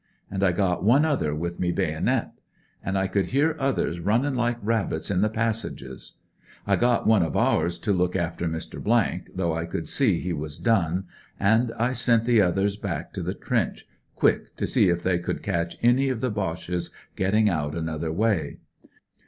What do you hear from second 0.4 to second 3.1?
I got one other with me baynit. An' I